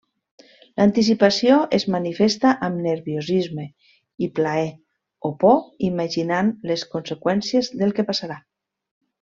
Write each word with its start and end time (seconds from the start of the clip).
L'anticipació 0.79 1.57
es 1.77 1.85
manifesta 1.95 2.53
amb 2.69 2.81
nerviosisme 2.87 3.67
i 4.29 4.31
plaer 4.41 4.65
o 5.29 5.33
por 5.45 5.61
imaginant 5.93 6.53
les 6.73 6.89
conseqüències 6.97 7.75
del 7.83 7.99
que 8.01 8.11
passarà. 8.13 8.41